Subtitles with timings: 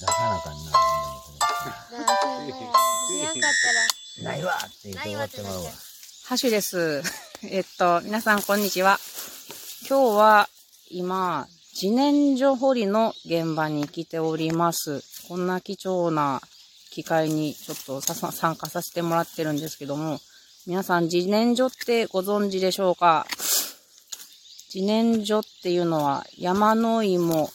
[0.00, 0.70] 出さなあかんな。
[0.70, 2.48] だからそうね。
[2.48, 3.48] いなかった
[4.22, 4.32] ら。
[4.32, 5.70] ないわって言って終わってまうわ。
[6.26, 7.02] ハッシュです。
[7.44, 8.98] えっと、皆さんこんにちは。
[9.88, 10.48] 今日は
[10.90, 11.46] 今、
[11.80, 15.02] 自然薯掘りの現場に来ております。
[15.28, 16.40] こんな貴重な
[16.90, 20.20] 機会にちょっとささ参加させてもらってるんですけども、
[20.66, 23.26] 皆さん自然薯ってご存知でしょうか？
[24.72, 27.52] 自然薯っていうのは山の芋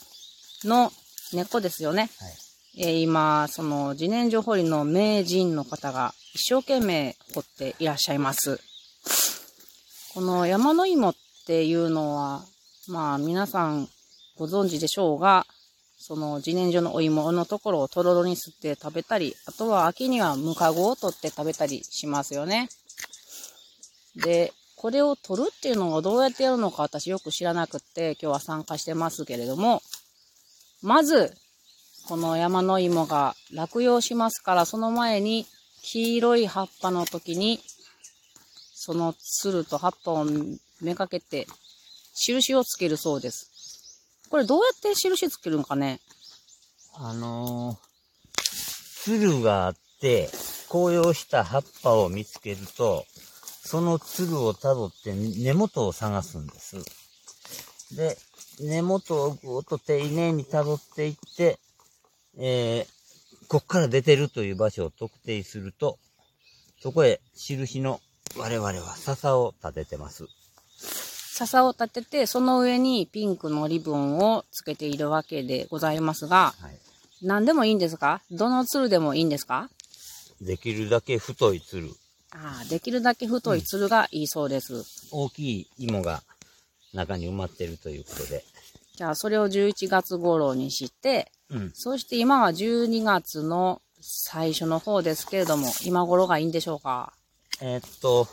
[0.64, 0.92] の
[1.32, 2.10] 根っこですよね。
[2.18, 2.32] はい。
[2.78, 8.60] えー今、その自然薯掘りの名人の方が一生懸命掘っていらっしゃいます。
[10.14, 11.14] この山の芋っ
[11.46, 12.44] ていうのは、
[12.88, 13.88] まあ皆さん
[14.36, 15.46] ご存知でしょうが、
[15.98, 22.68] その自然薯のお芋のところをとろろにすって食べたり、あとは秋にはムカゴを取って食べたりしますよね。
[24.16, 29.82] で、これを取るっていうのをどうやってやるのか私よく知らなくって今日は参加してますけれども、
[30.82, 31.34] まず、
[32.06, 35.46] この山の芋が落葉しますから、その前に
[35.82, 37.60] 黄色い葉っぱの時に、
[38.74, 40.26] そのつると葉っぱを
[40.80, 41.46] めかけて、
[42.14, 43.50] 印をつけるそうです。
[44.30, 46.00] これどうやって印つけるんかね？
[46.94, 47.78] あのー、
[49.04, 50.30] つるがあって、
[50.68, 53.04] 紅葉した葉っぱを見つけると、
[53.62, 56.76] そのつるをたどって根元を探すんです。
[57.96, 58.16] で、
[58.60, 61.58] 根元をぐーっと丁寧にたどっていって、
[62.38, 65.98] えー、こっから出てるという場所を特定すると、
[66.80, 68.00] そこへ印の
[68.36, 70.26] 我々は笹を立ててます。
[70.78, 76.78] 笹を立てて、その上にピンクのリボンをつけているわけでございますが、はい。
[77.22, 78.22] 何でもいいんですか？
[78.30, 79.68] どのつるでもいいんですか？
[80.40, 81.90] できるだけ太いつる。
[82.30, 84.84] ああ、できるだけ太いつるがいいそうです。
[85.10, 86.22] 大きい芋が
[86.94, 88.44] 中に埋まってるということで。
[88.96, 91.72] じゃあ、それを11月頃にして、うん。
[91.74, 97.12] そして今は12月の最初の方ですけれども、今頃がいいんでしょうか？
[97.60, 98.28] えーっと、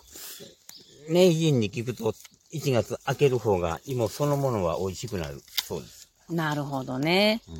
[1.09, 2.13] 名人に聞くと、
[2.53, 6.09] 1月開ける方が芋そのものは美味しくなるそうです。
[6.29, 7.41] なるほどね。
[7.49, 7.55] うん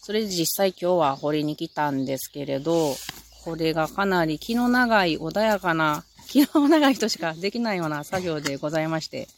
[0.00, 2.96] それで実際今日は掘りに来たんですけれど、
[3.44, 9.28] これがかなり気の長い穏やかな、気の長い人しかできないような作業でございまして、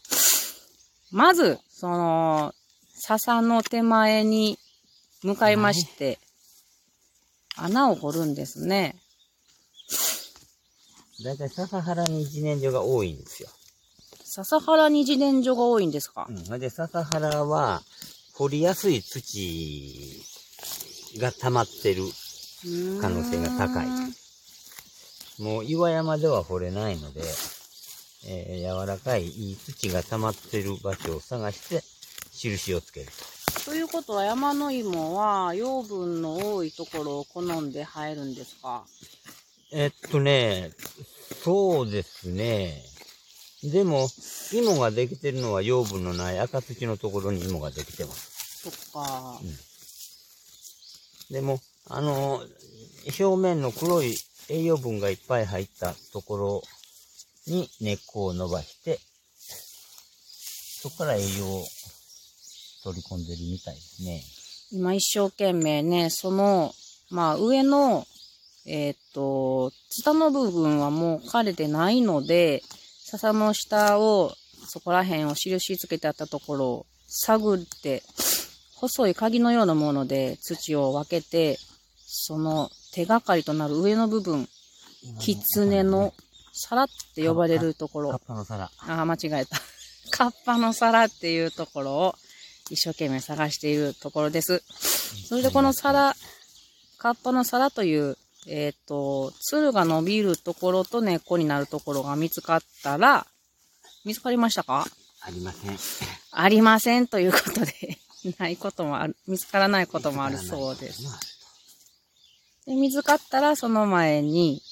[1.11, 2.55] まず、その、
[2.95, 4.59] 笹の手前に
[5.23, 6.19] 向かいまして、
[7.57, 8.97] 穴を掘るんですね。
[11.25, 13.49] だいたい笹原に一年所が多いんですよ。
[14.25, 16.27] 笹原に自然薯が多いんですか？
[16.29, 16.61] うん。
[16.61, 17.83] で笹原は、
[18.35, 20.23] 掘りやすい土
[21.19, 22.05] が溜まってる。
[23.01, 23.87] 可能性が高い
[25.39, 27.23] もう岩山では掘れないので、
[28.27, 31.83] えー柔らかいいい土が溜まってる場所を探して、
[32.33, 33.65] 印をつけると。
[33.65, 38.85] ということは山の芋は養分の多いところを好んで生えるんですか？
[39.73, 40.73] えっとね、
[41.45, 42.83] そうですね。
[43.63, 44.09] でも、
[44.53, 48.71] 芋ができてるのは養分のない赤土のところに芋ができてます。
[48.71, 49.39] そっか。
[51.31, 52.43] でも、あの、
[53.19, 54.17] 表面の黒い
[54.49, 56.63] 栄養分がいっぱい入ったところ
[57.47, 59.01] に根っこを伸ばして、
[60.83, 61.67] そこから栄養を
[62.85, 64.23] 取り込んでるみたいですね。
[64.73, 66.73] 今一生懸命ね、その、
[67.11, 68.07] まあ上の、
[68.67, 72.63] えーっと、ツタの部分はもう枯れてないので、
[73.05, 74.33] 笹の下を、
[74.69, 78.03] そこら辺を印つけてあったところを探って、
[78.77, 81.59] 細い鍵のようなもので土を分けて、
[82.07, 84.49] その手がかりとなる上の部分、
[85.19, 86.15] 狐の
[86.61, 88.65] 皿って呼ばれるところカッ、パの皿。
[88.65, 89.61] ああ、間違えた。
[90.11, 92.15] カッパの皿っていうところを
[92.69, 94.63] 一生懸命探しているところです。
[95.29, 96.15] それでこの皿、
[96.99, 103.27] カッパの皿という、えっ、と、つるが伸びるところと根っこになるところが見つかったら、
[104.05, 104.87] 見つかりましたか？
[105.23, 105.79] ありません。
[106.33, 107.99] ありませんということで、
[108.39, 111.03] ないこともある、見つからないこともあるそうです。
[112.67, 114.63] で見つかったらその前に、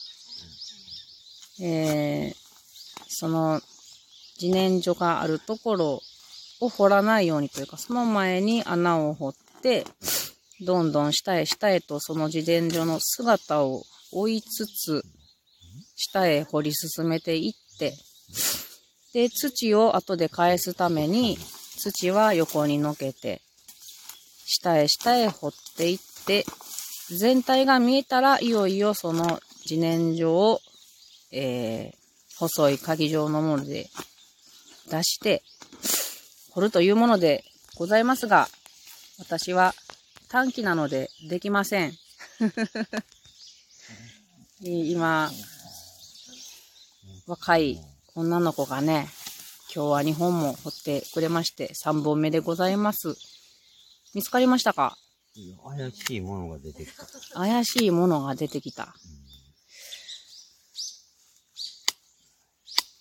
[1.61, 2.35] えー、
[3.09, 3.61] その
[4.41, 6.01] 自然薯があるところ
[6.61, 9.85] を掘らないようにというか、その前に穴を掘って、
[10.61, 13.83] どんどん下へ下へとその自然薯の姿を
[14.13, 15.03] 追いつつ、
[15.97, 17.95] 下へ掘り進めていって、
[19.13, 21.39] で、土を後で返すために、
[21.79, 23.41] 土は横にのけて、
[24.47, 26.45] 下へ下へ掘っていって、
[27.11, 30.61] 全体が見えたら、いよいよその自然薯を、
[31.31, 33.89] えー、細い鍵状のもので
[34.91, 35.43] 出して、
[36.53, 37.45] 掘るというもので
[37.77, 38.49] ございますが、
[39.19, 39.75] 私は
[40.29, 41.93] 短期なのでできません。
[44.63, 45.31] い 今、
[47.27, 47.81] 若い
[48.15, 49.09] 女の子がね、
[49.75, 53.17] 今日は2本も掘ってくれまして、3本目でございます。
[54.15, 54.97] 見つかりましたか？
[55.75, 57.07] 怪しいものが出てきた。
[57.35, 58.95] 怪しいものが出てきた。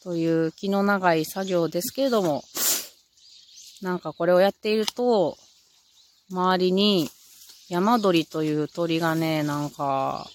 [0.07, 2.41] という気の長い作業ですけれども、
[3.81, 5.37] なんかこれをやっていると、
[6.31, 7.09] 周りに
[7.67, 10.25] 山鳥という鳥がね、なんか、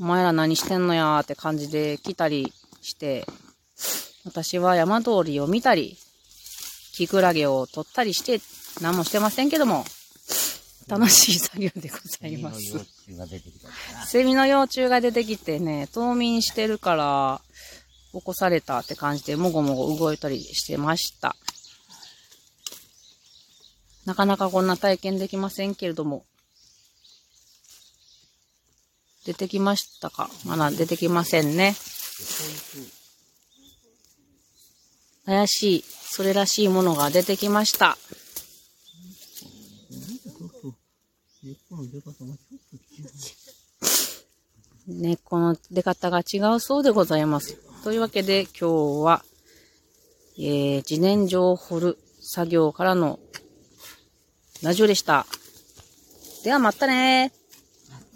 [0.00, 2.52] お前ら何してんのやーって感じで来たり
[2.82, 3.24] して、
[4.24, 5.96] 私は山鳥を見たり、
[6.92, 8.40] キクラゲを取ったりして、
[8.82, 9.84] 何もしてませんけども、
[10.88, 12.60] 楽しい作業でございのます。
[14.06, 17.40] セミの幼虫が出てきてね、冬眠してるから、
[18.12, 21.36] 起こされたって感じで、もごもご動いたりしてました。
[24.06, 26.24] なかなかこんな体験できませんけれども。
[29.26, 30.30] 出てきましたか？
[30.46, 31.76] まだ出てきませんね。
[35.26, 37.98] 怪しい、それらしいものが出てきました。
[44.86, 47.67] 根っこの出方が違うそうでございます。
[47.84, 49.24] というわけで今日は、
[50.36, 53.18] えー、自然薯を掘る作業からの
[54.62, 55.26] ラジオでした。
[56.44, 57.37] ではまたねー。